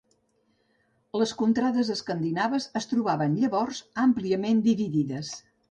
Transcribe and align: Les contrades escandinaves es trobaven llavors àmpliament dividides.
Les 1.23 1.33
contrades 1.41 1.93
escandinaves 1.97 2.67
es 2.81 2.91
trobaven 2.95 3.39
llavors 3.45 3.87
àmpliament 4.07 4.69
dividides. 4.71 5.37